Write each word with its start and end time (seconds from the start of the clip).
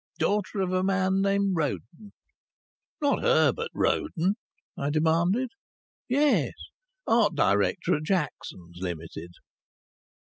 "Daughter 0.17 0.61
of 0.61 0.71
a 0.73 0.81
man 0.81 1.21
named 1.21 1.55
Roden." 1.55 2.11
"Not 3.01 3.21
Herbert 3.21 3.69
Roden?" 3.71 4.33
I 4.75 4.89
demanded. 4.89 5.51
"Yes. 6.09 6.53
Art 7.05 7.35
director 7.35 7.95
at 7.97 8.03
Jacksons, 8.05 8.77
Limited." 8.79 9.29